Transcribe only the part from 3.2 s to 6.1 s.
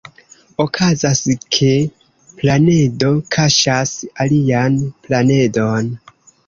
kaŝas alian planedon.